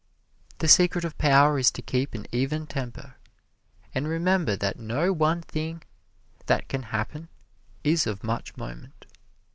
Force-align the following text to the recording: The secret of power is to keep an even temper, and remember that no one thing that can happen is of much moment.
The 0.57 0.67
secret 0.67 1.05
of 1.05 1.15
power 1.19 1.59
is 1.59 1.69
to 1.69 1.81
keep 1.83 2.15
an 2.15 2.25
even 2.31 2.65
temper, 2.65 3.17
and 3.93 4.07
remember 4.07 4.55
that 4.55 4.79
no 4.79 5.13
one 5.13 5.43
thing 5.43 5.83
that 6.47 6.67
can 6.67 6.81
happen 6.81 7.29
is 7.83 8.07
of 8.07 8.23
much 8.23 8.57
moment. 8.57 9.05